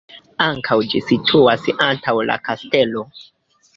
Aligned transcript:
Ankaŭ 0.45 0.77
ĝi 0.93 1.01
situas 1.09 1.67
antaŭ 1.91 2.15
la 2.31 2.39
kastelo. 2.49 3.05